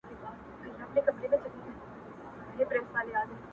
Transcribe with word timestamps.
څنگه 0.93 1.27
دي 1.41 1.49
هېره 2.57 2.79
كړمه. 2.91 3.35